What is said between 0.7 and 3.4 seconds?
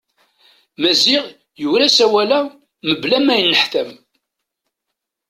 Maziɣ yura-as awal-a mebla ma